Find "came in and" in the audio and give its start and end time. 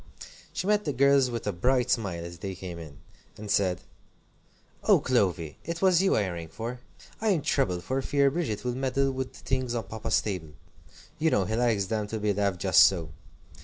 2.55-3.51